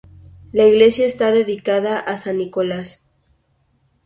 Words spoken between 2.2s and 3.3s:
Nicolás.